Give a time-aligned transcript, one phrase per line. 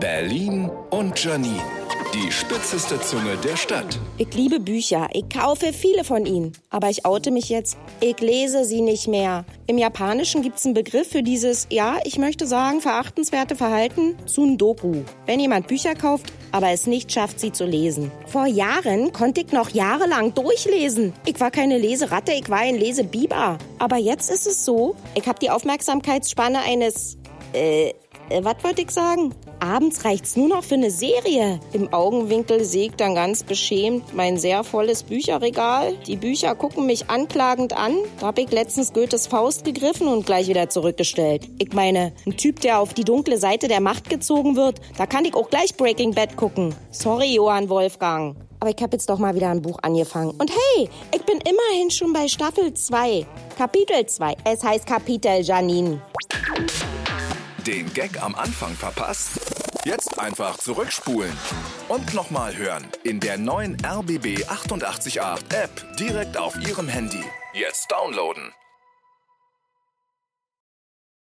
[0.00, 1.62] Berlin und Janine.
[2.12, 3.98] Die spitzeste Zunge der Stadt.
[4.18, 5.08] Ich liebe Bücher.
[5.12, 6.52] Ich kaufe viele von ihnen.
[6.70, 7.76] Aber ich oute mich jetzt.
[8.00, 9.44] Ich lese sie nicht mehr.
[9.66, 15.02] Im Japanischen gibt es einen Begriff für dieses, ja, ich möchte sagen, verachtenswerte Verhalten, Tsundoku.
[15.26, 18.10] Wenn jemand Bücher kauft, aber es nicht schafft, sie zu lesen.
[18.26, 21.12] Vor Jahren konnte ich noch jahrelang durchlesen.
[21.26, 23.58] Ich war keine Leseratte, ich war ein Lesebiber.
[23.78, 27.18] Aber jetzt ist es so, ich habe die Aufmerksamkeitsspanne eines,
[27.52, 27.92] äh,
[28.30, 29.34] äh, was wollte ich sagen?
[29.60, 31.60] Abends reicht's nur noch für eine Serie.
[31.72, 35.96] Im Augenwinkel ich dann ganz beschämt mein sehr volles Bücherregal.
[36.06, 37.96] Die Bücher gucken mich anklagend an.
[38.20, 41.48] Da habe ich letztens Goethes Faust gegriffen und gleich wieder zurückgestellt.
[41.58, 45.24] Ich meine, ein Typ, der auf die dunkle Seite der Macht gezogen wird, da kann
[45.24, 46.74] ich auch gleich Breaking Bad gucken.
[46.90, 48.36] Sorry, Johann Wolfgang.
[48.60, 50.30] Aber ich habe jetzt doch mal wieder ein Buch angefangen.
[50.38, 53.26] Und hey, ich bin immerhin schon bei Staffel 2.
[53.56, 54.36] Kapitel 2.
[54.44, 56.00] Es heißt Kapitel Janine.
[57.66, 59.40] Den Gag am Anfang verpasst?
[59.84, 61.32] Jetzt einfach zurückspulen
[61.88, 67.24] und nochmal hören in der neuen RBB 888 App direkt auf Ihrem Handy.
[67.54, 68.52] Jetzt downloaden.